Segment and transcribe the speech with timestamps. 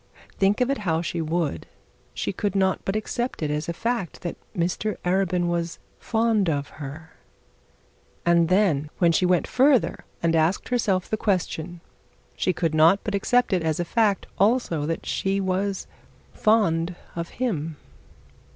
[0.39, 1.67] Think of it how she would,
[2.15, 6.69] she could not but accept it as a fact that Mr Arabin was fond of
[6.81, 7.11] her;
[8.25, 11.81] and then when she went further, and asked herself the question,
[12.35, 15.85] she could not but accept it as a fact also that she was
[16.33, 17.77] fond of him.